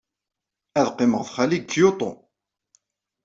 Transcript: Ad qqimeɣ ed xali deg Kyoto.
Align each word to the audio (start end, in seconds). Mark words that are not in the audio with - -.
Ad 0.79 0.87
qqimeɣ 0.93 1.21
ed 1.23 1.29
xali 1.33 1.57
deg 1.59 1.67
Kyoto. 1.71 2.09